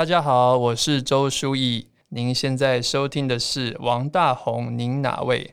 [0.00, 1.88] 大家好，我是周书义。
[2.08, 5.52] 您现在收听的是王大红，您哪位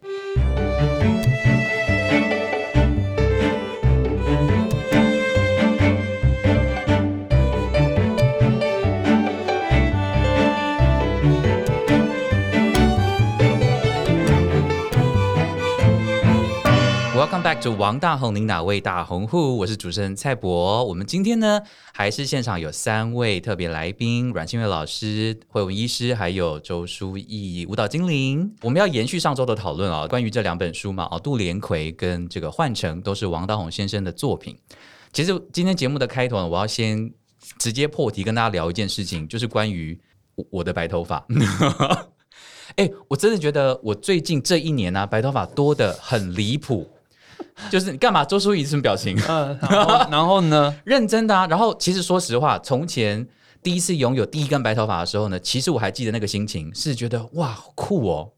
[17.48, 19.56] back to 王大红，您哪位大红户？
[19.56, 20.84] 我是主持人蔡博。
[20.84, 21.62] 我们今天呢，
[21.94, 28.54] 还是现场有三位特别来宾：阮清月老师、慧文医师，还有周书义舞蹈精灵。
[28.64, 34.58] 我们要延续上周的讨论啊，关于这两本书嘛，哦，杜连奎跟这个幻城都是王大红先生的作品。
[35.14, 37.10] 其实今天节目的开头呢，我要先
[37.58, 39.98] 直接破题跟大家聊一件事情，就是关于
[40.50, 41.26] 我的白头发。
[42.76, 46.86] 哎，我真的觉得我最近这一年呢，白头发多的很离谱。
[47.72, 48.24] 就是你干嘛？
[48.24, 49.18] 周淑怡什么表情？
[49.28, 50.76] 嗯，然后 然后呢？
[50.86, 51.48] 认真的啊。
[51.48, 53.28] 然后其实说实话，从前
[53.64, 58.32] 第一次拥有第一根白头发的时候呢，其实我还记得那个心情，是觉得哇酷哦，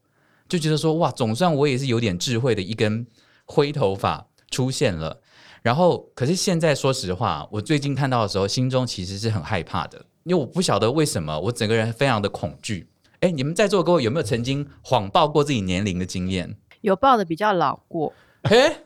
[0.48, 3.06] 就觉得说哇，总算我也是有点智慧的一根
[3.44, 5.20] 灰头发出现了。
[5.62, 12.88] 然后可是现在说实话，我最近看到的时候，心中其实是很害怕的，因为我不晓得为什么我整个人非常的恐惧。
[13.20, 16.56] 哎，你们在座各位有没有曾经谎报过自己年龄的经验？
[16.80, 18.14] 有报的比较老过。
[18.44, 18.76] 嘿，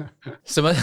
[0.44, 0.74] 什么？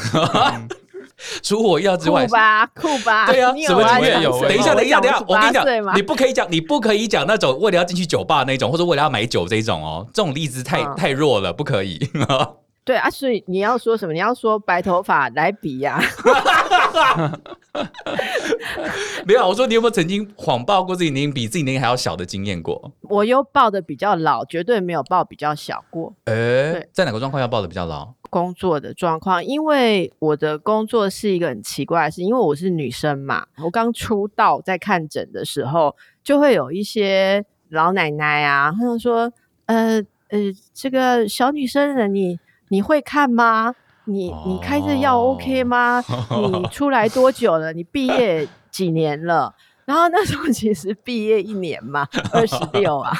[1.43, 3.27] 出乎我意料之外，酷吧，酷吧。
[3.27, 4.41] 对啊，什么经验有？
[4.41, 11.99] 等一下，等一下，等一下，我跟你讲，你不可以讲，你不可以讲那种为了要进去酒吧那种，或者为了要买酒这种哦，这种例子太太弱了，不可以。
[12.83, 14.13] 对啊，所以你要说什么？
[14.13, 16.01] 你要说白头发来比呀？
[19.25, 22.91] 没有，我说你有没有曾经谎报过自己年龄比自己年龄还要小的经验过？
[23.01, 26.11] 我又报的比较老，绝对没有报比较小过。
[26.25, 28.13] 哎，在哪个状况要报的比较老？
[28.31, 33.45] 工作的状况，因为我的工作是一个很奇怪的事，因为我是女生嘛。
[33.63, 39.31] 我刚出道在看诊的时候，就会有一些老奶奶啊，她就说
[39.67, 40.39] ：“呃呃，
[40.73, 42.39] 这个小女生的你。”
[42.71, 43.75] 你会看吗？
[44.05, 46.01] 你你开这药 OK 吗？
[46.53, 47.73] 你出来多久了？
[47.73, 49.53] 你毕业几年了？
[49.83, 53.11] 然后那时候其实毕业一年嘛，二十六啊，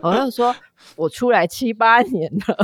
[0.00, 0.54] 我就说
[0.94, 2.56] 我出来七八年了，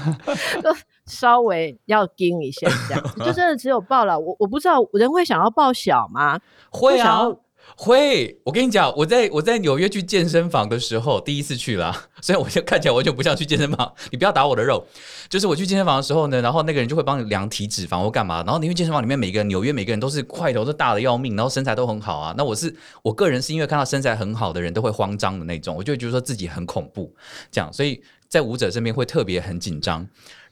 [0.62, 0.74] 就
[1.04, 4.18] 稍微要盯一下这样，就真的只有报了。
[4.18, 6.40] 我我不知道人会想要报小吗？
[6.70, 7.26] 会啊。
[7.74, 13.92] 会，我跟你讲，我在我在纽约去健身房的时候，第一次去了， 所以我就看起来完全不像去健身房。
[14.10, 14.86] 你不要打我的肉，
[15.28, 18.42] 就是我去健身房的时候呢，然后那个人就会帮你量体脂肪或干嘛。
[18.46, 22.34] 然后因为健身房里面每个人纽约每个人都是块头都大的要命，然后身材都很好啊。
[22.36, 27.14] 那我是我个人是因为看到身材很好的人都会慌张的那种，我就觉得说自己很恐怖，
[27.50, 30.06] 这样，所以在舞者身边会特别很紧张。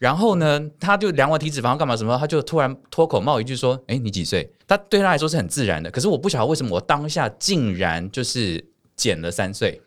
[0.05, 8.63] 然后呢，他就量完体脂肪干嘛什么，他就突然脱口冒一句说：“哎，你几岁？”他对他来说是很自然的，可是我不晓得为什么我当下竟然就是
[8.95, 9.81] 减了三岁，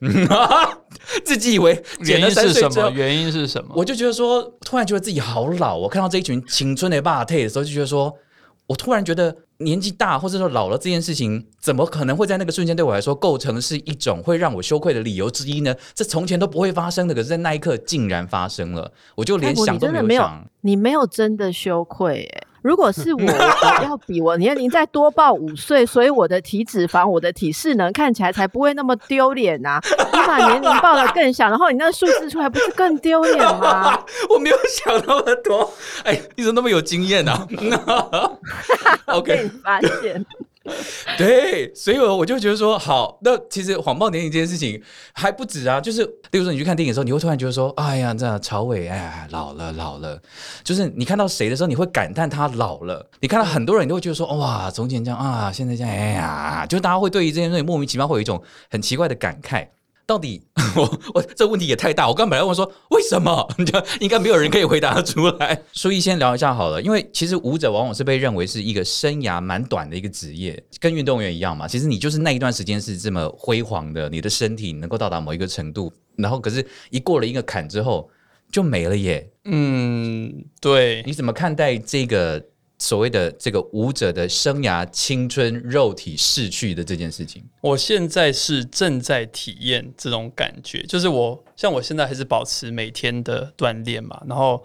[1.23, 2.89] 自己以为减了三岁什么？
[2.89, 3.75] 原因是什么？
[3.75, 5.77] 我就觉得说，突然觉得自己好老。
[5.77, 8.11] 我看到这一群青春的霸退的时候，就觉得说。
[8.69, 15.75] 我突然觉得年纪大或者说老了这件事情，怎么可能会在那个瞬间对我来说构成是一种会让我羞愧的理由之一呢？
[15.93, 20.47] 这从前都不会发生的，可是在那一刻竟然发生了，我就连想都没有想。
[20.61, 22.46] 你没有真的羞愧哎。
[22.61, 23.21] 如果是我
[23.83, 29.79] 要 比我年龄再多报五岁，所以我的体脂肪、我的体适能看起来才不会那么丢脸呐。
[29.83, 33.97] 你把年龄报的更小，然后你那个数字出来，不是更丢脸吗？
[34.29, 35.71] 我没有想那么多。
[36.03, 37.47] 哎，你怎么那么有经验 呢
[39.05, 40.25] ？OK，发现。
[41.17, 44.81] 对，所以我我就觉得说，好，那其实谎报年龄这件事情
[45.13, 50.21] 还不止啊，就是例如说你去看电影的时候，你会突然觉得说，哎呀，这曹伟，哎呀，老了老了，
[50.63, 59.67] 就是你看到谁的时候，你会感叹他老了；你看到很多人，你都会觉得说，哇，从前这样啊，现在这样，哎呀，就大家会对于这件事情莫名其妙会有一种很奇怪的感慨。
[60.07, 60.41] 到底
[60.77, 63.47] 我我这问题也太大，我刚本来问说为什么，
[63.99, 65.61] 应该没有人可以回答出来。
[65.73, 71.67] 所以先聊一下好了，因为其实舞者往往是被认为是一个生涯蛮短的一个职业，跟运动员一样嘛。
[71.67, 78.09] 其实你就是那一段时间是这么辉煌的，你的身体能够到达某一个程度，然后可是一过了一个坎之后
[78.49, 79.29] 就没了耶。
[79.43, 82.41] 嗯，对，你怎么看待这个？
[82.79, 90.83] 所谓的这个舞者的生涯、青春、肉体逝去的这件事情，我现在是正在体验这种感觉。
[90.83, 94.63] 就是我像我现在还是保持每天的锻炼嘛，然后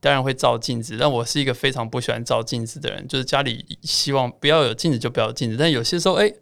[0.00, 3.06] 当然会照镜子，但我是一个非常不喜欢照镜子的人。
[3.06, 6.32] 就是家里希望不要有镜子就不要镜子，但有些时候，哎，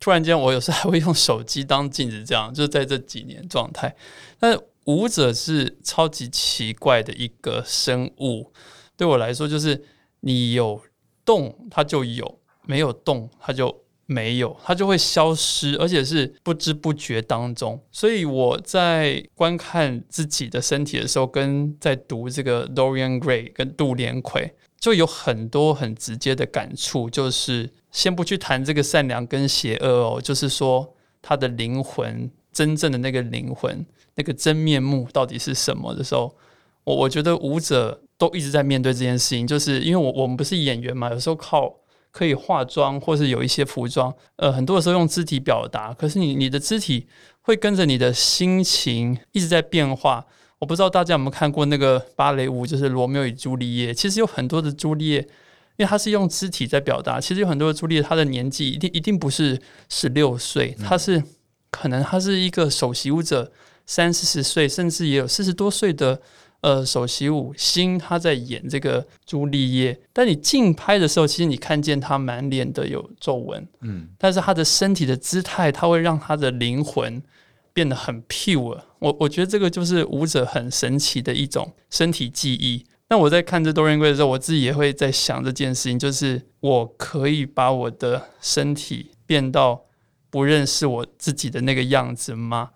[0.00, 3.94] 突然间我有时候还会用手机当镜子，这样就是在这几年状态。
[4.40, 8.50] 但舞者是超级奇怪的一个生物，
[8.96, 9.84] 对我来说就是。
[10.22, 10.80] 你有
[11.24, 12.26] 动，它就有；
[12.66, 17.80] 没有动，它就没有，它就会消失，而且是不知不觉当中。
[17.90, 27.08] 所以我在观看自己的身体的时候，跟在读这个 Dorian Gray 跟杜连奎，就有很多很直接的感触。
[27.08, 33.86] 就是先不去谈这个善良跟邪恶哦，就是说他的灵魂，真正的那个灵魂，
[34.16, 36.36] 那个真面目到底是什么的时候，
[36.84, 41.78] 我我觉得舞者都一直在面对这件事情，就是因为我我们不是演员嘛，有时候靠。
[42.14, 45.94] 可以化妆，或是有一些服装，呃，很多的时候用肢体表达。
[45.94, 47.06] 可是你你的肢体
[47.40, 50.22] 会跟着你的心情一直在变化。
[50.58, 53.92] 我不知道大家有没有看过那个芭蕾舞，就是《罗密欧与朱丽叶》。
[53.94, 57.18] 其实有很多的朱丽叶，因为他是用肢体在表达。
[57.18, 59.58] 其实有很多的朱丽叶，她的年纪一定一定不是
[59.88, 61.24] 十六岁，她是
[61.70, 63.50] 可能她是一个首席舞者，
[63.86, 66.20] 三四十岁，甚至也有四十多岁的。
[66.62, 77.20] 呃，首席舞星他在演这个朱丽叶，但你近拍的时候，其实你看见他满脸的有皱纹，嗯，但是他的身体的姿态，他会让他的灵魂
[77.72, 78.80] 变得很 pure。
[79.00, 82.86] 我我觉得这个就是舞者很神奇的一种身体记忆。
[83.08, 89.82] 那我在看这多人贵的时候，我自己也会在想这件事情，就是我可以把我的身体变到
[90.30, 92.70] 不认识我自己的那个样子吗？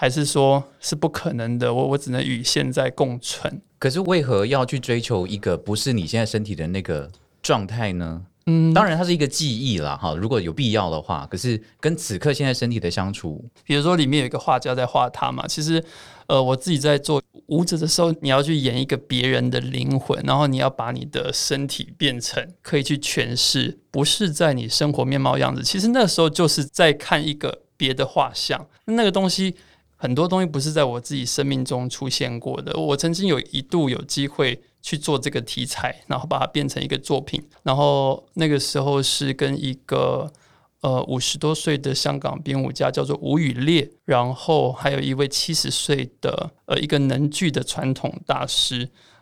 [0.00, 3.60] 还是说是不可能的，我我只能与现在共存。
[3.78, 7.10] 可是为何要去追求一个不是你现在身体的那个
[7.42, 8.22] 状态呢？
[8.46, 11.28] 嗯，当然它是一个记忆啦，哈，如果有必要的话。
[11.30, 15.84] 可是跟此刻现在身体的相处，比如说里面有一个画家在画他嘛，其实
[16.28, 25.62] 呃，我自己在做舞者的时候，你要去演一个别人的灵魂，然后你要把你的身体变成可以去诠释，不是在你生活面貌样子。
[25.62, 29.54] 其实那时候就是在看一个别的画像，那个东西。
[30.02, 32.72] 很多东西不是在我自己生命中出现过的。
[32.72, 37.46] 我曾经有一度有机会去做这个题材，然后把它变成一个作品。
[37.62, 40.32] 然后那个时候是跟一个
[40.80, 48.78] 呃五十多岁的香港编舞家叫做吴宇烈，然后还有一位七十岁的呃一个能剧的传统大师。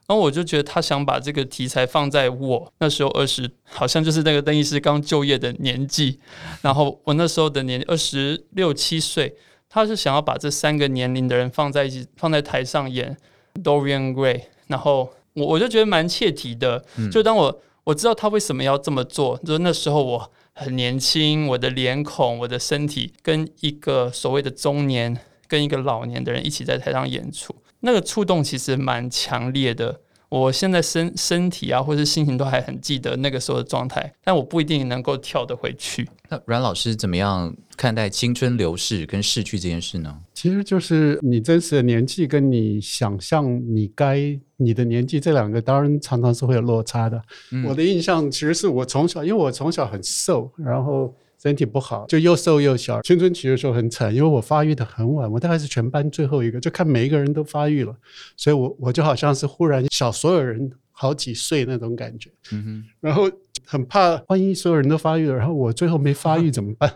[0.07, 6.21] 然后我就觉得他想把这个题材放在我那时候二十，好像就是那个邓医师刚就业的年纪。
[6.63, 9.35] 然后我那时候的年二十六七岁。
[9.79, 13.17] 他是想要把这三个年龄的人放在一起，放在台上演
[13.63, 16.85] Dorian Gray，然后我我就觉得蛮切题的。
[17.13, 25.17] 就当我我知道他为什么要这么做，就那时候我很年轻，我的脸孔、我的身体跟一个所谓的中年、
[25.47, 30.01] 跟一个老年的人一起在台上演出，那个触动其实蛮强烈的。
[30.29, 36.09] 我现在身身体啊，或者是心情都还很记得那个时候的状态，但我不一定能够跳得回去。
[36.29, 40.19] 那阮老师怎么样看待青春流逝跟逝去这件事呢？
[40.35, 47.23] 其实就是你真实的年纪跟你想象你该你的年纪这两个，当然常常是会有落差的。
[47.67, 51.15] 我的印象其实是我从小，因为我从小很瘦，然后。
[51.41, 53.01] 身体不好，就又瘦又小。
[53.03, 57.97] 青春期的时候很惨，因为我发育的很晚，我大概是全班最后一个，就看每一个人都发育了，
[58.37, 62.29] 所以我我就好像是忽然小所有人好几岁那种感觉。
[62.51, 63.31] 嗯哼，然后
[63.65, 66.93] 很怕万一所有人都发育了，然后我最后没发育怎么办？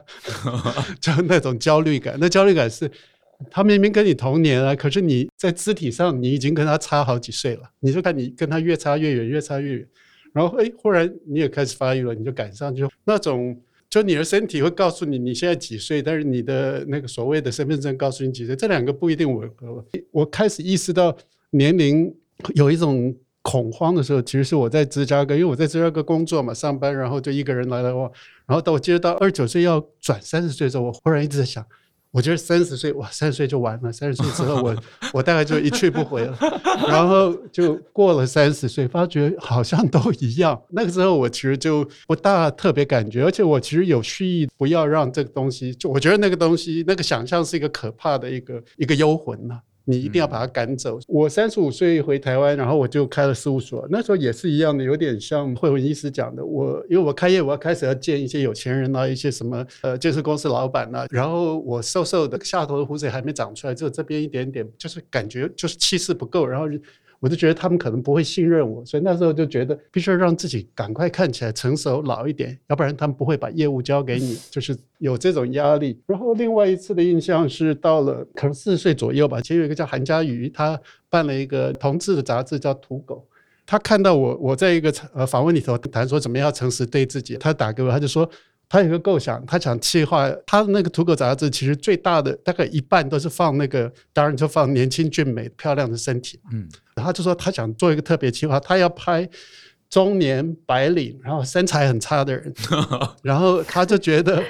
[1.01, 2.17] 就那种焦虑感。
[2.19, 2.91] 那焦虑感是，
[3.49, 9.89] 他明明跟你同年啊，可是你在肢体上你已经跟他差好几岁了，你就看你跟他越差越远，越差越远。
[10.33, 13.57] 然后哎，忽然你也开始发育了，你就赶上就那种。
[13.93, 19.85] 就你的身体会告诉你你现在几岁，但是你的那个所谓的身份证告诉你几岁，这两个不一定吻合。
[20.11, 21.15] 我开始意识到
[21.51, 22.11] 年龄
[22.55, 28.11] 有一种恐慌的时候，其实是我在芝加哥，因为我在芝加哥工作嘛，上班，然后就一个人来来往，
[28.47, 31.63] 然后到我接到二十九岁要转三十岁的时候，我忽然一直在想。
[32.13, 33.91] 我觉得三十岁哇，三十岁就完了。
[33.91, 34.77] 三十岁之后，我
[35.15, 36.39] 我大概就一去不回了。
[36.87, 40.61] 然后就过了三十岁，发觉好像都一样。
[40.69, 49.59] 那个时候，我其实就不大特别感觉，而且我其实有蓄意不要让这个东西，就我觉得那个东西，那个想象是一个可怕的一个一个幽魂呐。
[49.85, 50.99] 你一定要把他赶走。
[51.07, 53.87] 我三十五岁回台湾，然后我就开了事务所。
[53.91, 56.45] 那时候也是一样的，有点像慧文医师讲的。
[56.45, 61.07] 我因为我开业，我要开始要见一些有钱人啊，一些什么呃建设公司老板呐。
[61.11, 66.47] 然后我瘦瘦的，下头的胡子还没长出来，只有这边一点点，就是感觉就是气势不够。
[66.47, 66.67] 然后。
[67.23, 75.97] 我就觉得他们可能不会信任我，所以那时候就觉得必须要让自己赶快看起来成熟老一点，要不然他们不会把业务交给你，就是有这种压力。
[76.09, 80.77] 然后另外一次的印象是到了可能四十岁左右吧，其实有一个叫韩佳瑜，他
[81.09, 83.25] 办了一个同志的杂志叫《土狗》，
[83.65, 88.29] 他看到我我在一个呃访问里头谈说怎么样诚实对自己，他打给我，他就说。
[88.73, 96.41] 他有个构想，他想企划他的那个土狗杂志，其实最大的大概一半都是放那个，当然就放年轻俊美漂亮的身体。
[96.51, 99.29] 嗯，然后就说他想做一个特别企划，他要拍
[99.91, 102.51] 中年白领，然后身材很差的人，
[103.23, 104.43] 然后他就觉得，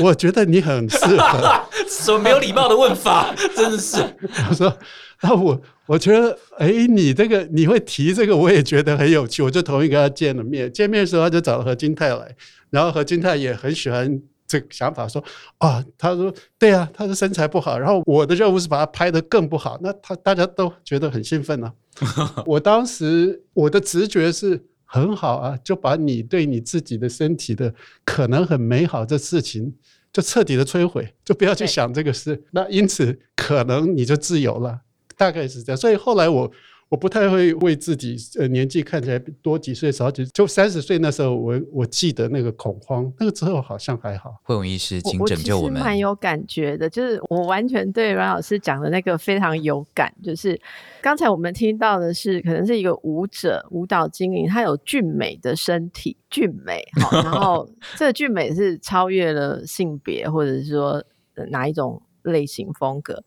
[0.00, 1.62] 我觉得你很适合。
[1.86, 3.98] 什么没有礼貌的问法，真的是。
[4.48, 4.74] 我说，
[5.22, 9.42] 那我我觉得，哎，你这个你会提这个，我也觉得很有趣。
[9.42, 12.36] 我就同意跟他见了面，见面的时候他就找了何金泰来，
[12.70, 15.22] 然后何金泰也很喜欢这个想法，说
[15.58, 21.72] 啊，他说对啊，他的身材不好，然后我的任务是把他拍得更不好，那他大家都觉得很兴奋呢。
[22.46, 24.64] 我当时我的直觉是。
[24.88, 29.74] 很好啊，就把你对你自己的身体的可能很美好这事情，
[30.12, 32.40] 就彻底的摧毁，就不要去想这个事。
[32.52, 34.82] 那因此，可能你就自由了，
[35.16, 35.76] 大概是这样。
[35.76, 36.50] 所以后来我。
[36.88, 44.36] 我不太会为自己呃年纪看起来多几岁少几，就三十岁那时候，我我记得那个恐慌，那个之后好像还好。
[44.44, 45.82] 惠永医师，请拯救我们。
[45.82, 50.14] 蛮有感觉的，就是我完全对阮老师讲的那个非常有感。
[50.22, 50.56] 就是
[51.02, 56.84] 刚才我们听到的是，可能是一个舞者、舞蹈精灵，他有俊美的身体，俊美。
[57.02, 57.68] 好，然后
[57.98, 61.02] 这个俊美是超越了性别，或者是说
[61.50, 63.24] 哪一种类型风格。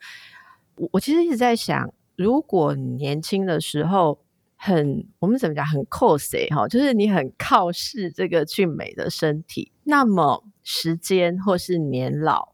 [0.79, 1.93] 我我其实一直在想。
[2.15, 4.19] 如果年轻的时候
[4.57, 12.49] 很，我们怎么讲很 cos 哈，就是你很靠视这个俊美的身体，那么时间或是年老。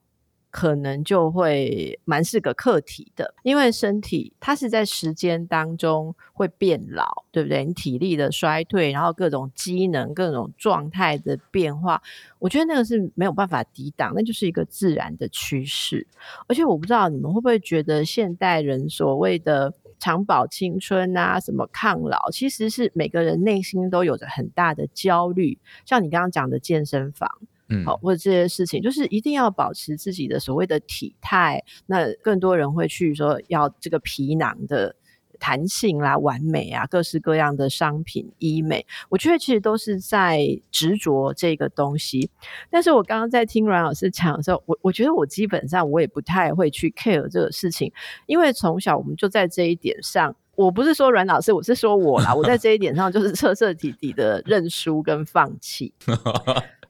[0.56, 7.66] 可能就会蛮是个课题的，因为身体它是在时间当中会变老，对不对？
[7.66, 12.02] 你体力的衰退，然后各种机能、各种状态的变化，
[12.40, 16.08] 我觉得那个是没有办法抵挡，那就是一个自然的趋势。
[16.48, 25.60] 而且我不知道你们会不会觉得，现代人所谓的长保青春啊，什么抗老，其实是每个人内心都有着很大的焦虑。
[25.86, 27.30] 像你刚刚讲的健身房。
[27.70, 31.64] 嗯，好，或者这些事情，就是一定要保持自己的所谓的体态。
[31.86, 34.96] 那更多人会去说要这个皮囊的
[35.40, 42.30] 弹性啦、完美啊，各式各样的商品医美，我觉得其实都是在执着这个东西。
[42.70, 47.92] 但是我刚刚在听阮老师讲的时候，我我觉得我基本上我也不太会去 care 这个事情，
[48.28, 55.94] 因为从小我们就在这一点上，我不是说阮老师，我是说我啦，我在这一点上就是彻彻底底的认输跟放弃。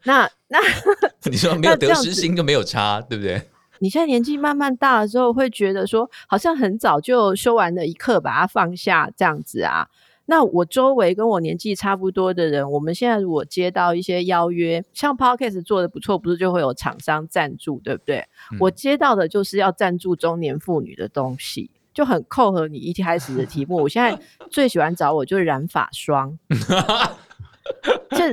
[0.05, 0.59] 那那
[1.29, 3.41] 你说没有得失心就没有差，对不对？
[3.79, 9.87] 你现在年纪慢慢大了之后，会觉得说好像很早就修完了一课，把它放下这样子啊。
[10.27, 18.25] 那我周围跟我年纪差不多的人，我们现在如果接到一些邀约，像 Podcast 做的不错，不是就会有厂商赞助，对不对？
[18.59, 23.75] 我接到的就是要赞助中年妇女的东西，就很扣合你一开始的题目。
[23.83, 24.17] 我现在
[24.49, 26.39] 最喜欢找我就是染发霜。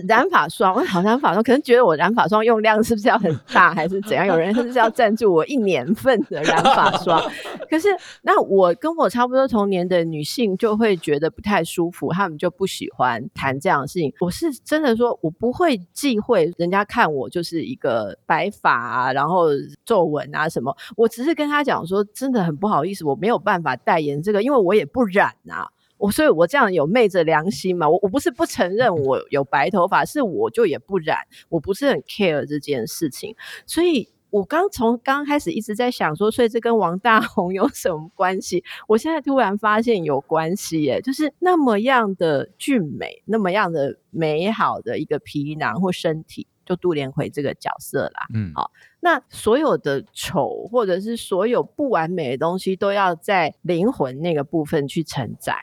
[0.00, 4.26] 就 染发霜，我 好染发霜，可能觉得我染发霜用量是不是要很大，还是怎样？
[4.26, 7.22] 有人是不是要赞助我一年份的染发霜？
[7.70, 7.88] 可是
[8.22, 14.12] 那我跟我差不多同年的女性就会觉得不太舒服，她们就不喜欢谈这样的事情。
[14.20, 19.48] 我是真的说，我不会忌讳人家看我就是一个白发啊，然后
[19.84, 20.76] 皱纹啊什么。
[20.96, 25.68] 我只是跟她讲说，真的很不好意思，我没有办法代言这个，因为我也不染啊。
[26.02, 27.88] 我所以，我这样有昧着良心嘛？
[27.88, 31.16] 我我不是不承认我有白头发，是我就也不染，
[31.48, 33.36] 我不是很 care 这件事情。
[33.68, 38.64] 所以我刚从刚开始一直在想说，所以这跟王大红有什么关系？
[38.88, 48.26] 我现在突然发现有关系耶，就是那么样的俊美，那么样的美好的一个皮囊或身体，就杜连奎这个角色啦。
[48.34, 55.54] 嗯，好，那所有的丑或者是所有不完美的东西，都要在灵魂那个部分去承载。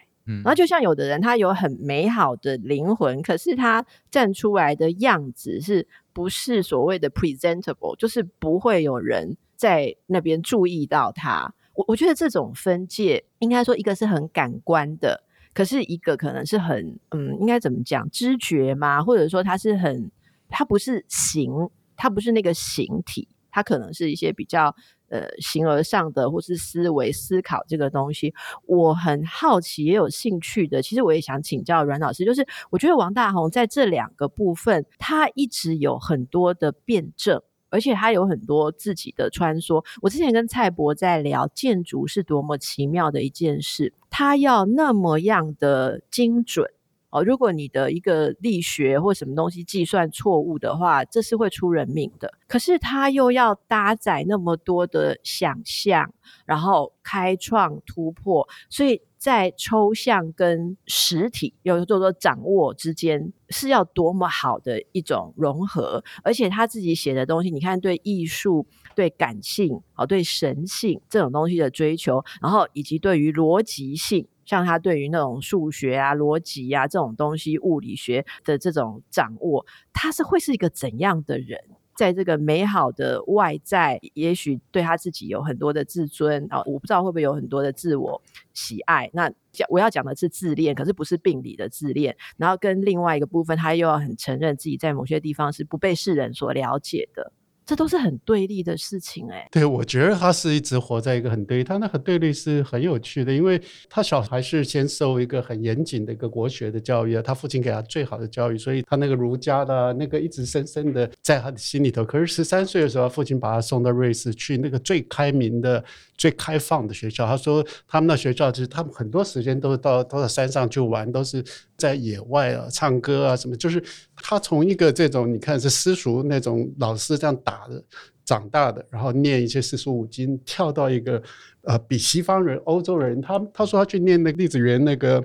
[0.43, 11.53] 然后就像有的人，他有很美好的灵魂，可是他站出来的样子是不是所谓的 presentable，就是不会有人在那边注意到他。
[11.73, 19.01] 我我觉得这种分界，应该说一个是很感官的，可是一个可能是很嗯，应该怎么讲，知觉吗？
[19.03, 20.11] 或者说他是很，
[20.49, 21.51] 他不是形，
[21.95, 24.75] 他不是那个形体，他可能是一些比较。
[25.09, 28.33] 呃，形而上的或是思维思考这个东西，
[28.65, 30.81] 我很好奇也有兴趣的。
[30.81, 39.83] 其实我也想请教阮老师，就是我觉得王大宏在这两个部分，他一直有很多的辩证，而且他有很多自己的穿梭。
[40.01, 46.69] 我之前跟蔡博在聊建筑是多么奇妙的一件事，他要那么样的精准。
[47.11, 52.31] 哦，如果你的一个力学或什么东西计算错误的话，这是会出人命的。
[52.47, 56.13] 可是他又要搭载那么多的想象，
[56.45, 66.03] 然后开创突破，所以在抽象跟实体，有做做掌握之间，是要多么好的一种融合。
[66.23, 74.27] 而且他自己写的东西，你看，对艺术、对感性、哦，对神性这种东西的追求，然后以及对于逻辑性。
[74.49, 79.63] 像他对于那种数学啊、逻辑啊这种东西、物理学的这种掌握，
[79.93, 81.59] 他是会是一个怎样的人？
[81.95, 88.19] 在这个美好的外在，也许对他自己有很多的自尊啊，我不知道会不会有很多的自我
[88.55, 89.07] 喜爱。
[89.13, 92.17] 那讲我要讲的是自恋，可是不是病理的自恋。
[92.35, 97.31] 然后跟另外一个部分，他又要很承认自己在某些地方是不被世人所了解的。
[97.69, 112.03] 这都是很对立的事情，哎，对，我觉得他是一直活在一个很对立，他那个对立是很有趣的，因为他小孩是先受一个很严谨的一个国学的教育啊，他父亲给他最好的教育，所以他那个儒家的那个一直深深的在他的心里头。
[112.03, 115.85] 可是十三岁的时候，父亲把他送到瑞士去那个最开明的、
[116.17, 117.27] 最开放的学校。
[117.27, 121.45] 他说他们那学校就是他们很多时间都是到到山上去玩，都是
[121.79, 123.81] 在野外啊唱歌啊什么，就是
[124.17, 127.67] 他从一个这种你看是私塾那种老师这样打。
[127.69, 127.83] 的
[128.25, 131.19] 长大的，然后念一些四书五经，跳到一个
[131.63, 135.23] 呃，比西方人、欧洲人，他他说他去念那个栗子园那个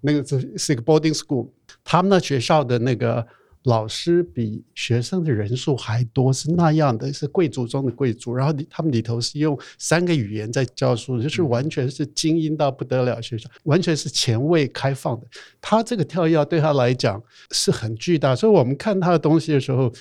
[0.00, 1.50] 那个是是一个 boarding school，
[1.84, 3.26] 他们那学校的那个。
[3.66, 8.32] 老师比学生的人数还多，是那样的，是贵族中的贵族。
[8.32, 15.26] 然后他们里头是用三个语言在教书，就是完全是精英到不得了学校，完全是前卫开放的。
[15.60, 17.20] 他这个跳跃对他来讲
[17.50, 19.92] 是很巨大，所以我们看他的东西的时候，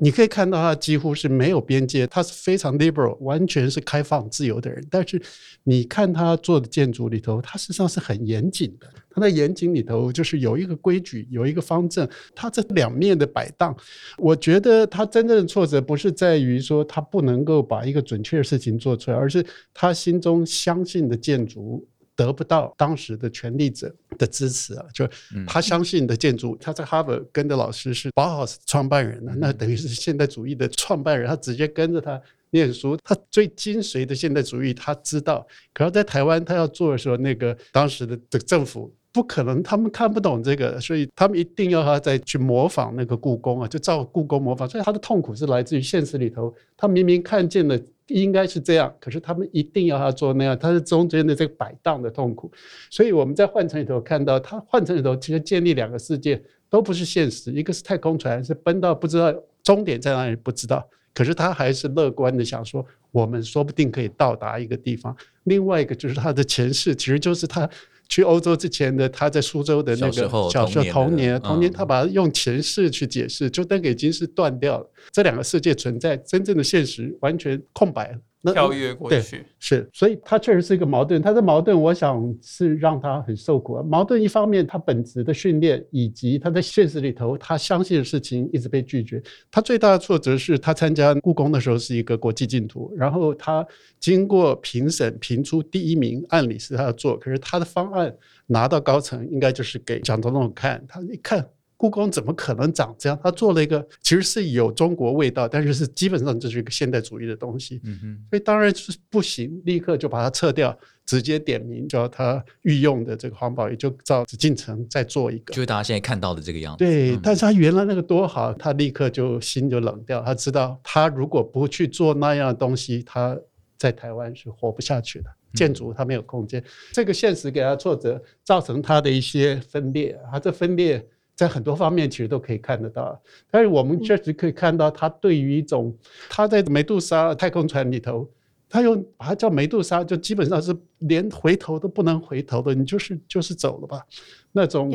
[0.00, 4.82] 你可以看到他几乎是没有边界，他是非常 liberal，完全是开放自由的人。
[4.90, 5.20] 但是
[5.64, 8.90] 你看他做的建筑里头，他实际上是很严谨的。
[9.12, 12.08] 他在严谨里头就是有一个规矩，有一个方正。
[12.34, 13.76] 他这两面的摆荡，
[14.16, 24.84] 我觉得他真正的挫折不是在于说他不能够把一个准确的事情做出来，而是他心中相信的建筑得不到当时的权力者的支持啊。
[24.94, 25.08] 就
[25.46, 32.20] 他相信的建筑，他在哈佛跟的老师是包豪斯创办人呢，那等于是现代主义的创办人，他直接跟着他。
[32.52, 44.68] 念书，他最精髓的现代主义他知道，可是在台湾他要做的时候，那个当时的的政府不可能，他们看不懂这个，所以他们一定要他再去模仿那个故宫啊，就照故宫模仿。
[44.68, 47.76] 所以他的痛苦是来自于现实里头，他明明看见了
[48.06, 52.50] 应该是这样，可是他们一定要他做那样，他是中间的这个摆荡的痛苦。
[52.88, 60.88] 所以我们在换乘里头看到，他换乘里头其实建立两个世界都不是现实，一个是太空船是奔到不知道终点在哪里不知道。
[61.12, 65.14] 可是他还是乐观的想说，我们说不定可以到达一个地方。
[65.44, 67.68] 另外一个就是他的前世，其实就是他
[68.10, 70.12] 去欧洲之前的他在苏州的那个
[70.50, 74.90] 小时候童年，童年他把它用前世去解释，就那个已经是断掉了。
[75.12, 78.18] 这两个世界存在，真正的现实完全空白了。
[78.42, 81.20] 跳跃过去是，所以他确实是一个矛盾。
[81.20, 83.82] 他的矛盾，我想是让他很受苦。
[83.82, 89.22] 矛盾一方面，他本质的训练以及他在现实里头他相信的事情一直被拒绝。
[89.50, 93.66] 他最大的挫折是他参加故宫的时候是一个国际竞图，然后他
[93.98, 98.14] 经过评审评出第一名，按理是他要做，可是他的方案
[98.46, 100.82] 拿到高层，应该就是给蒋总统看。
[100.88, 101.46] 他一看。
[101.80, 103.18] 故宫怎么可能长这样？
[103.24, 107.80] 他做了一个其实是有中国味道，但是是基本上就是一个现代主义的东西。
[107.84, 116.84] 嗯哼，所以当然是不行，立刻就把它撤掉，直接点名叫他御用的这个黄宝仪就照紫禁城再做一个，就是大家现在看到的这个样子。
[116.84, 120.20] 对，但是他原来那个多好，他立刻就心就冷掉。
[120.20, 123.34] 他知道他如果不去做那样的东西，他
[123.78, 125.30] 在台湾是活不下去的。
[125.54, 126.62] 建筑他没有空间，
[126.92, 130.14] 这个现实给他挫折，造成他的一些分裂。
[130.30, 131.02] 他这分裂。
[131.40, 133.18] 在很多方面其实都可以看得到，
[133.50, 135.96] 但是我们确实可以看到，他对于一种
[136.28, 138.28] 他在美杜莎太空船里头，
[138.68, 144.04] 他用把它叫梅杜莎，就基本上是连回头都不能回头的，你就是就是走了吧，
[144.52, 144.90] 那种，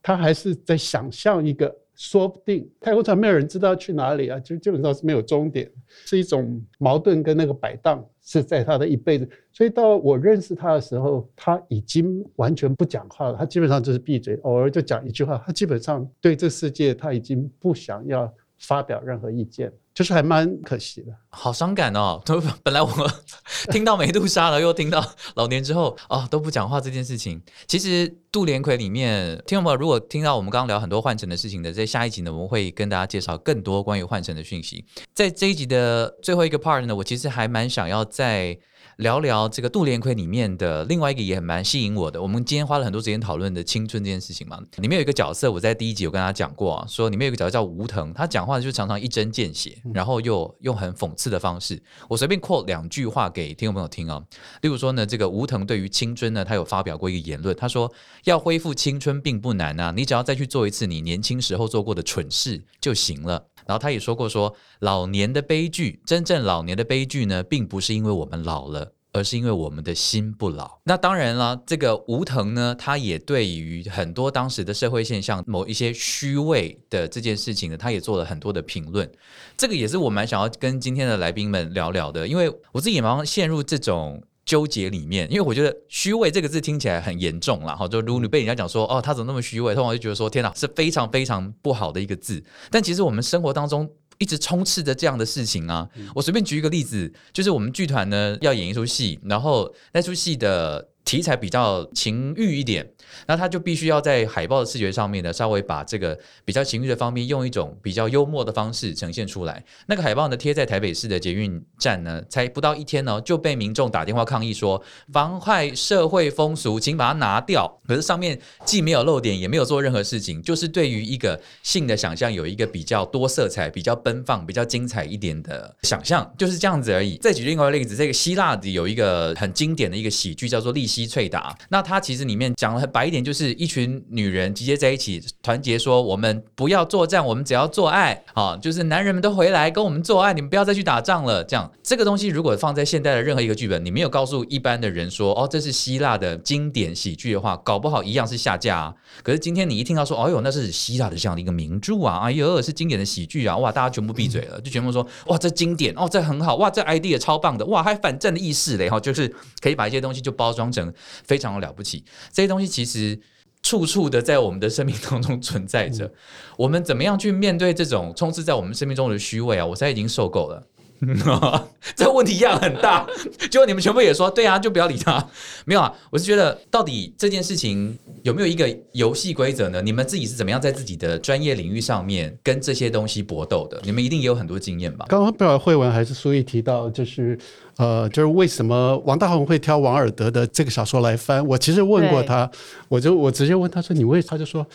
[0.00, 1.74] 他还是在想象一个。
[1.98, 9.28] 说不定太空船没有人知道去哪里啊，就基本上是没有终点，是一种矛盾跟那个摆荡是在他的一辈子。
[9.52, 15.42] 所以到我认识他的时候，他已经完全不讲话了，他基本上就是闭嘴，偶尔就讲一句话。
[15.44, 19.72] 他基本上对这世界他已经不想要发表任何意见。
[19.98, 22.22] 就是还蛮可惜的，好伤感哦。
[22.62, 22.88] 本来我
[23.72, 27.42] 听到美杜莎了，又听到老年之后啊都不讲话这件事情。
[27.66, 34.84] 其实杜连奎里面，听众朋友如果听到我们刚刚聊很多换乘的事情的，在下一集呢，我们会跟大家介绍更多关于换乘的讯息。
[35.12, 38.56] 在这一集的最后一个 part 呢，我其实还蛮想要在。
[38.98, 42.20] 聊聊这个杜连奎里面的另外一个也蛮吸引我的。
[42.20, 51.80] 我们今天花了很多时间讨论的青春这件事情嘛，里面有一个角色，我在第一集有跟他讲过啊，说里面有一个角色叫吴腾，他讲话就常常一针见血，然后又用很讽刺的方式。
[52.08, 54.20] 我随便 quote 两句话给听众朋友听啊，
[54.62, 57.92] 例如说呢，这个吴腾对于青春呢，他有发表过一个言论，他说
[58.24, 63.46] 要恢复青春并不难啊，你只要再去做一次你年轻时候做过的蠢事就行了。
[63.68, 68.94] 然后他也说过说，老年的悲剧，真正老年的悲剧呢，并不是因为我们老了。
[69.10, 70.78] 而是因为我们的心不老。
[70.84, 79.10] 那当然了，这个吴腾呢，他也对于很多当时的社会现象、某一些虚伪的这件事情呢，他也做了很多的评论。
[79.56, 84.22] 这个也是我蛮想要跟今天的来宾们聊聊的，因为我自己也蛮陷入这种。
[84.48, 92.42] 纠结里面，因为我觉得“虚伪”这个字听起来很严重了，哈，就如果你被人家讲说，哦，他怎么那么虚伪，通常就觉得说，天哪，是非常非常不好的一个字。
[92.70, 95.86] 但其实我们生活当中一直充斥着这样的事情啊。
[96.14, 102.86] 我随便举一个例子，就是我们剧团呢要演一出戏，然后那出戏的题材比较情欲一点。
[103.26, 109.64] 那他就必须要在海报的视觉上面呢，稍微把这个比较情欲的方面，用一种比较幽默的方式呈现出来。
[109.86, 117.80] 那个海报呢，贴在台北市的捷运站呢，才不到一天呢，就被民众打电话抗议说妨害社会风俗，请把它拿掉。
[117.86, 127.16] 可是上面既没有漏点，也没有做任何事情，就是对于一个性的想象有一个比较多色彩、比较奔放、比较精彩一点的想象，就是这样子而已。
[127.16, 132.88] 再举另外一个例子，这个希腊的有一个很经典的一个喜剧叫做《利希翠达》，那它其实里面讲了很。
[132.90, 138.24] 白一点就是一群女人集结在一起，团结说我们不要作战，我们只要做爱。
[138.32, 141.44] 啊，就是男人们都回来跟我们做爱，你们不要再去打仗了。
[141.44, 148.78] 这样，这个东西如果放在现代的任何一个剧本，你没有告诉一般的人说，哦，这是希腊的经典喜剧的话，搞不好一样是下架。
[148.78, 148.94] 啊。
[149.22, 160.87] 可是今天你一听到说，哦呦，那是希腊的这样的一个名著啊，哎呦，是经典的喜剧啊，哇，大家全部闭嘴了，就全部说，哇，这经典，哦，这很好，哇，这 idea 超棒的，哇，还反战的意识嘞，哈，就是可以把一些东西就包装成
[161.24, 163.18] 非常的了不起，这些东西其实。
[163.60, 166.08] 处处的在我们的生命当中存在着，
[166.56, 169.66] 我们怎么样去面对这种充斥在我们生命中的虚伪啊？
[169.66, 170.64] 我现在已经受够了。
[171.94, 173.06] 这个问题一样很大，
[173.50, 175.24] 结果你们全部也说对啊，就不要理他。
[175.64, 179.80] 没有啊，我是觉得到底这件事情有没有一个游戏规则呢？
[179.80, 183.80] 你们自己是怎么样在自己的专业领域上面跟这些东西搏斗的？
[183.84, 185.06] 你们一定也有很多经验吧？
[185.08, 187.38] 刚刚不知道慧文还是苏毅提到，就是
[187.76, 191.46] 呃，就是为什么王大宏会挑王尔德的这个小说来翻？
[191.46, 192.50] 我其实问过他，
[192.88, 194.66] 我就我直接问他说：“你为？”他就说。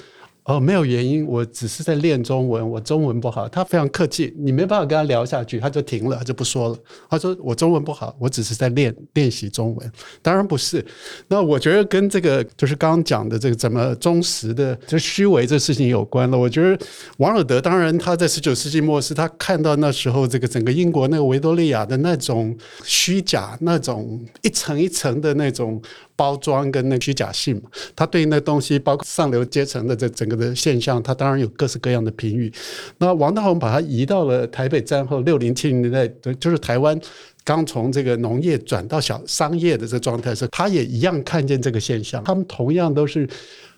[0.46, 3.48] 哦，没有原因，我只是在练中文，我中文不好。
[3.48, 6.78] 他非常客气，你没办法跟他聊下去，他就停了，他就不说了。
[7.10, 9.92] 他说我中文不好，我只是在练练习中文。
[10.22, 10.86] 当然不是。
[11.30, 16.38] 那我觉得跟这个就是刚刚讲的这个怎么忠实的这虚伪这事情有关了。
[16.38, 16.86] 我觉得
[17.20, 22.54] 王尔德当然他在十九世纪末是他看到那时候这个整个英国那个维多利亚的那种
[22.84, 25.82] 虚假，那种一层一层的那种。
[26.16, 27.64] 包装跟那虚假性嘛，
[27.96, 32.52] 他对那东西，包括上流阶层的这整个的现象，他当然有各式各样的评语。
[32.98, 37.00] 那王大宏把他移到了台北战后六零七零年代，就是台湾
[37.44, 42.24] 刚从这个农业转到小商业的这个状态时，他也一样看见这个现象。
[42.24, 43.28] 他们同样都是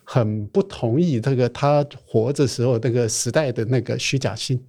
[0.04, 4.60] 很不同意这个他活着时候那个时代的那个虚假性，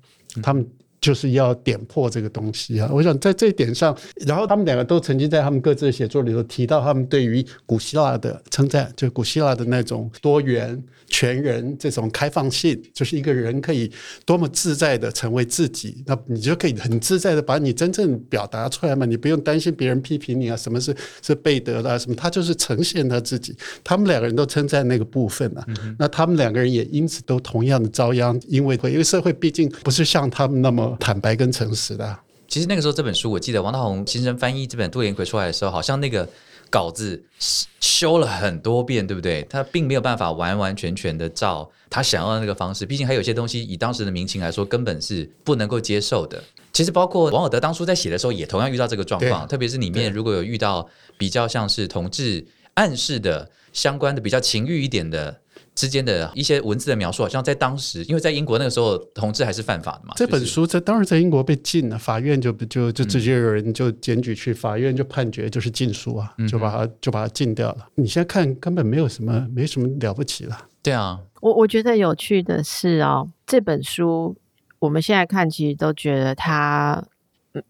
[0.42, 0.66] 他们。
[1.06, 2.90] 就是要点破这个东西啊！
[2.92, 10.82] 我想在这一点上，然后他们两个都曾经在他们各自的写作里头提到，他们对于古希腊的称赞，就古希腊的那种多元。
[11.08, 13.88] 全人这种开放性，就是一个人可以
[14.24, 20.92] 多么自在的成为自己，那你就可以很自在的把你真正表达出来嘛，你不用担心别人批评你啊，什么是
[21.22, 23.56] 是贝德啦，什么他就是呈现他自己。
[23.84, 25.64] 他们两个人都称赞那个部分啊，
[25.96, 32.18] 那他们两个人也因此都同样的遭殃，因为因为社会毕竟不是像他们那么坦白跟诚实的。
[32.48, 36.28] 其实那个时候这本书，我记得王大宏先生翻译这本《杜连魁》出来的时候，好像那个。
[36.68, 37.24] 稿子
[37.78, 39.40] 修了很多遍，对不对？
[39.48, 46.42] 他并没有办法完完全全的照他想要的那个方式，毕竟还有些东西以当时的民情来说，根本是不能够接受的。
[46.72, 55.40] 其实包括王尔德当初在写的时候，也同样遇到这个状况，特别是里面如果有遇到比较像是同志暗示的相关的比较情欲一点的。
[55.76, 60.14] 之间的一些文字的描述，好像在当时，因为在英国那个时候，同志还是犯法的嘛。
[60.16, 67.86] 这本书在当时在英国被禁了，法院就就就直接有人就检举去，法院就判决就是禁书啊，就把它就把它禁掉了。
[67.94, 70.58] 你现在看根本没有什么，没什么了不起了。
[70.82, 74.34] 对啊，我我觉得有趣的是哦，这本书
[74.78, 77.04] 我们现在看其实都觉得它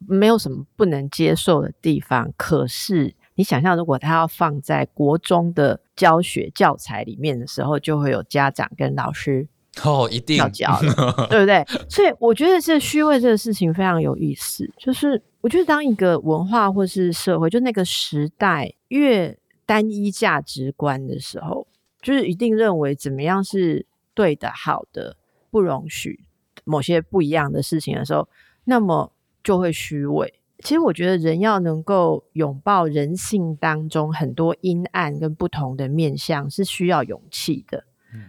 [0.06, 3.14] 没有什么不能接受的地方，可是。
[3.38, 9.48] 你想象，如果它要放在国中的教学教材里面的时候，就会有家长跟老师
[9.84, 10.78] 哦，一定要教，
[11.28, 11.64] 对不对？
[11.88, 14.70] 所以我觉得这虚伪这个事情非常有意思。
[14.78, 21.66] 就是我觉得，当一个文化或是社会，就那个时代越单一价值观的时候，
[22.00, 25.16] 就是一定认为怎么样是对的、好的，
[25.50, 26.20] 不容许
[26.64, 28.28] 某些不一样的事情的时候，
[28.64, 29.12] 那么
[29.44, 30.32] 就会虚伪。
[30.64, 37.84] 其实我觉得人要能够拥抱人性当中很多阴暗跟不同的面相，是需要勇气的。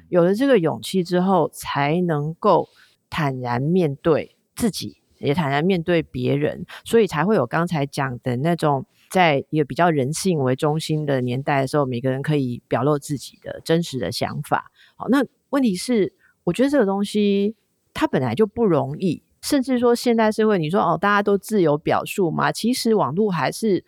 [0.09, 2.67] 有了这个勇气之后，才能够
[3.09, 14.69] 坦然面对自己，也坦然面对别人，所以才会有刚才讲的那种在一个比较人性为中心的年代的时候，每个人可以表露自己的真实的想法。
[14.97, 16.13] 好，那问题是，
[16.43, 17.55] 我觉得这个东西
[17.93, 23.85] 它本来就不容易，甚至说现代社会，你说哦，大家都自由表述嘛，其实网络还是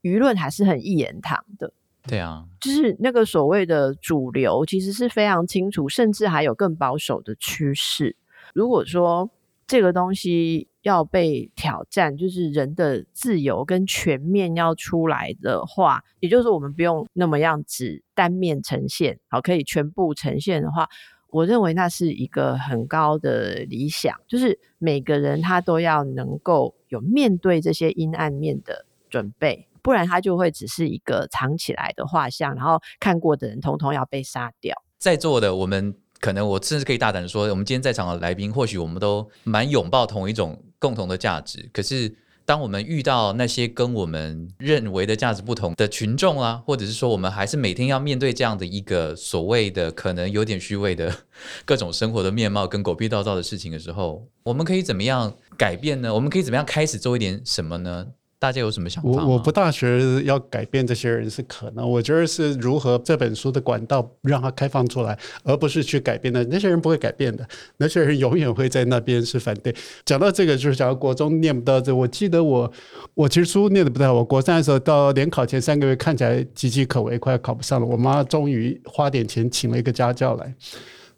[0.00, 1.70] 舆论还是很一言堂的。
[2.08, 8.16] 对啊，就是那个所谓的主流，其实是非常清楚，甚至还有更保守的趋势。
[8.54, 9.30] 如果说
[9.66, 20.88] 这个东西要被挑战，就是人的自由跟全面要出来的话，也就是我们不用那么样子单面呈现，好，可以全部呈现的话，
[21.32, 29.66] 我认为那是一个很高的理想，就是每个人他都要能够有面对这些阴暗面的准备。
[29.82, 34.80] 不然他就会只是一个藏起来的画像，然后看过的人通通要被杀掉。
[34.96, 41.68] 在座的我们，可能我甚至可以大胆说，我们今天在场的来宾，或许我们都蛮拥抱同一种共同的价值。
[41.72, 51.14] 可是，当我们遇到那些跟我们认为的价值不同的群众啊，或者是说我们还是每天要面对这样的一个所谓的可能有点虚伪的
[51.64, 56.12] 各种生活的面貌跟狗屁倒灶的事情的时候，我们可以怎么样改变呢？
[56.14, 58.06] 我们可以怎么样开始做一点什么呢？
[58.42, 59.08] 大家有什么想法？
[59.08, 66.44] 我我不大学要改变这些人是可能，我觉得是如何这本书的管道让它开放出来，而不是去改变的。
[66.46, 69.72] 那些人不会改变的，那些人永远会在那边是反对。
[70.04, 72.68] 讲到这个，就是讲到国中念不到这，我记得我
[73.14, 77.86] 我其实书念的不太好，我国三的时候到联考前三个月看起来岌岌可危，快要考不上了。
[77.86, 80.52] 我妈终于花点钱请了一个家教来，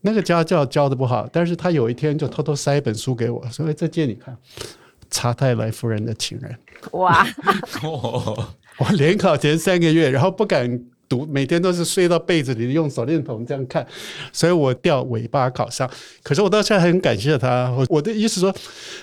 [0.03, 4.37] 那个家教教的不好，但是他有一天就偷偷塞一本书给我，说：“哎，这借你看。”
[5.15, 6.59] 查泰莱夫人的情人，
[6.91, 7.25] 哇！
[8.79, 13.87] 我联考前三个月，然后不敢读，每天都是睡到被子里，用手电筒这样看，
[14.33, 15.89] 所以我掉尾巴考上。
[16.25, 17.73] 可是我到现在很感谢他。
[17.89, 18.53] 我的意思说，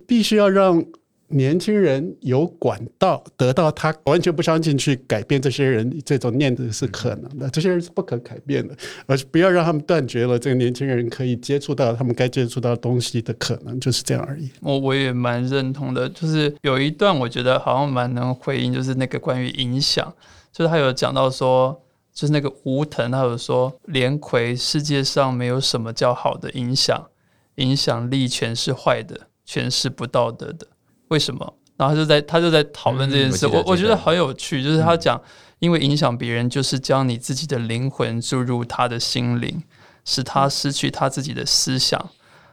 [0.06, 0.84] 必须要让。
[1.32, 14.50] 年轻人有管道得到他完全不相信去改变这些人这种念头是可能的，这些人是不可改变的，而是不要让他们断绝了这个年轻人可以接触到他们该接触到东西的可能，就是这样而已。
[14.62, 20.14] 我我也蛮认同的，就是有一段我觉得好像蛮能回应，就是那个关于影响，
[20.52, 21.82] 就是他有讲到说，
[22.14, 27.08] 就是那个吴腾，他有说连魁世界上没有什么叫好的影响，
[27.56, 30.68] 影响力全是坏的，全是不道德的。
[31.12, 31.54] 为什么？
[31.76, 35.20] 然后他就在他就在讨论这件事，我我觉得很有趣，就是他讲，
[35.60, 39.62] 因为影响别人，就是将你自己的灵魂注入他的心灵，
[40.06, 42.10] 使他失去他自己的思想，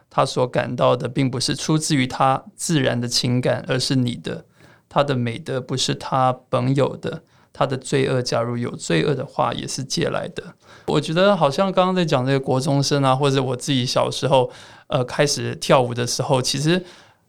[0.09, 4.43] 他所感到的并不是出自于他自然的情感，而是你的，
[4.89, 7.21] 他的美德不是他本有的，
[7.53, 10.43] 他的罪恶，假如有罪恶的话，也是借来的。
[10.87, 14.51] 我觉得好像刚刚在讲这个国中生啊，或者我自己小时候，
[14.87, 16.83] 呃，开始跳舞的时候，其实。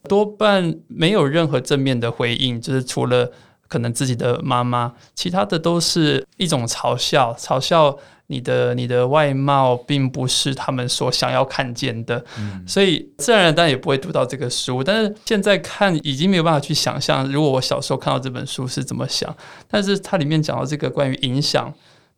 [0.08, 3.30] 多半没有任何正面的回应，就是除了
[3.68, 7.96] 可能自己的妈妈，其他的都是一种嘲笑，嘲笑
[8.28, 12.24] 你的你的外貌并不是他们所想要看见的，
[12.66, 14.82] 所以自然而然也不会读到这个书。
[14.82, 19.34] 但是现在看已经没有办法去想象，如果我小时候看到这本书是怎么想。
[19.68, 21.72] 但是它里面讲到这个关于影响。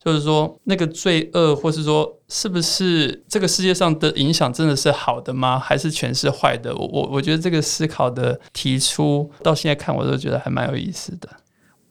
[0.04, 5.58] 就是说，那个罪恶，或是说，是不是这个世界上的影响真的是好的吗？
[5.58, 6.74] 还是全是坏的？
[6.74, 11.28] 我我我觉得这个思考的提出，到现在看我都觉得还蛮有意思的。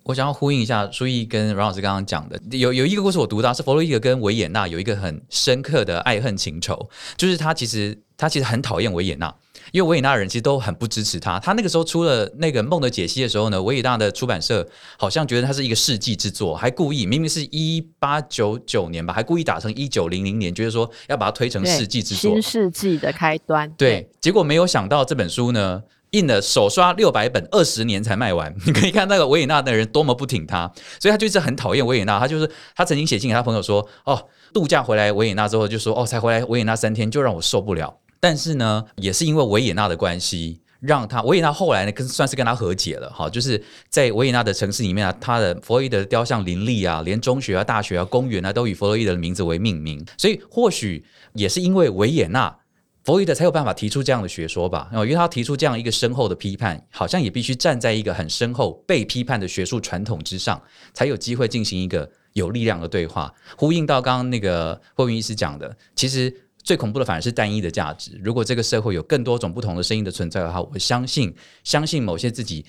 [0.03, 9.33] 我想要呼应一下舒毅跟阮老师刚刚讲的，有有一个故事我读到是弗洛伊德跟维也纳有一个很深刻的爱恨情仇，就是他其实他其实很讨厌维也纳。
[9.71, 11.39] 因为维也纳人其实都很不支持他。
[11.39, 23.69] 他那个时候出了那个《梦的解析》的时候呢，维也纳的出版社好像觉得他是一个世纪之作，还故意明明是一八九九年吧，还故意打成一九零零年，觉得说要把它推成世纪之作，新世纪的开端。
[23.77, 25.81] 对，结果没有想到这本书呢，
[26.11, 28.53] 印了首刷六百本，二十年才卖完。
[28.65, 32.19] 你可以看那个维也纳的人多么不挺他，所以他就一直很讨厌维也纳。
[32.19, 43.09] 他就是他曾经写信给他朋友说：“哦，度假回来维也纳之后，就说哦，才回来维也纳三天，就让我受不了。”但是呢，也是因为维也纳的关系，让他维也纳后来呢，跟算是跟他和解了。
[43.09, 50.05] 哈，就是在维也纳的城市里面啊，他的弗洛伊德的雕像林立啊，连中学啊、大学啊、公园啊，都以弗洛伊德的名字为命名。
[50.19, 51.03] 所以或许
[51.33, 52.55] 也是因为维也纳，
[53.03, 54.87] 弗洛伊德才有办法提出这样的学说吧。
[54.93, 60.61] 因为他提出这样一个深厚的批判，好像也必须站在一个很深厚被批判的学术传统之上，
[60.93, 63.33] 才有机会进行一个有力量的对话。
[63.57, 66.31] 呼应到刚刚那个霍云医师讲的，其实。
[66.63, 68.19] 最恐怖的反而是单一的价值。
[68.23, 72.65] 如果这个社会有更多种不同的声音的存在的话，我相信，相信某些自己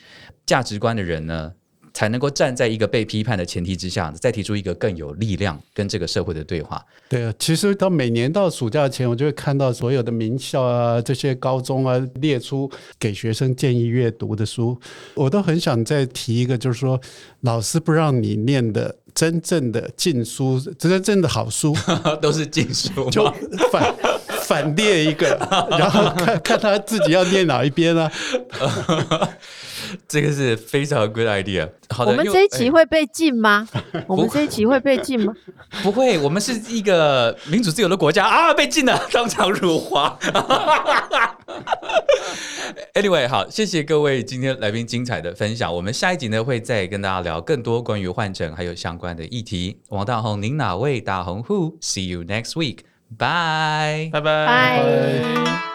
[0.46, 1.52] 价值观的人呢，
[1.94, 6.84] 才能够站在一个被批判的前提之下，再提出一个更有力量跟这个社会的对话。
[7.08, 14.80] 对啊，其实到每年到暑假前，我就会看到所有的名校啊、这些高中啊列出给学生建议阅读的书，
[15.14, 17.00] 我都很想再提一个，就是说
[17.40, 21.76] 老师不让你念的真正的禁书，真正的好书，
[22.22, 23.24] 都是禁书就？
[23.70, 23.94] 反
[24.42, 25.36] 反列一个，
[25.70, 28.10] 然后看看他自己要念哪一边啊。
[30.08, 31.68] 这个是非常 good idea。
[31.90, 33.68] 好的，我们这一集哎会被禁吗？
[34.06, 35.34] 我们这一期会被禁吗？
[35.82, 40.18] 不会，我们是一个民主自由的国家啊，被禁了，当场辱华。
[42.94, 45.74] anyway，好，谢谢各位今天来宾精彩的分享。
[45.74, 49.78] 我们下一集呢会再跟大家聊更多关于换证还有相关的议题。
[49.88, 51.00] 王大红，您哪位？
[51.00, 52.78] 大红 who？See you next week.
[53.18, 54.10] Bye.
[54.10, 55.71] 拜拜拜。